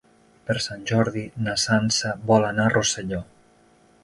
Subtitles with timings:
[0.45, 3.23] Per Sant Jordi na Sança vol anar a Rosselló.